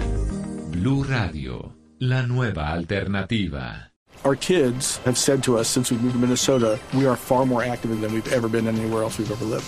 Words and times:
Blue 0.71 1.03
Radio, 1.03 1.75
la 1.99 2.23
nueva 2.23 2.73
alternativa. 2.73 3.91
Our 4.23 4.35
kids 4.35 4.99
have 5.05 5.17
said 5.17 5.43
to 5.43 5.59
us 5.59 5.67
since 5.67 5.93
we 5.93 5.99
moved 5.99 6.15
to 6.15 6.19
Minnesota, 6.19 6.79
we 6.95 7.05
are 7.05 7.15
far 7.15 7.45
more 7.45 7.63
active 7.63 7.91
than 8.01 8.11
we've 8.11 8.33
ever 8.33 8.49
been 8.49 8.67
anywhere 8.67 9.03
else 9.03 9.19
we've 9.19 9.31
ever 9.31 9.45
lived. 9.45 9.67